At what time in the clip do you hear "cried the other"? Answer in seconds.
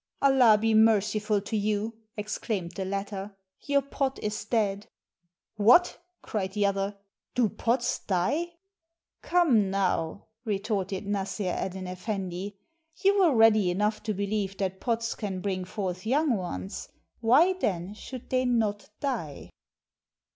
6.23-6.97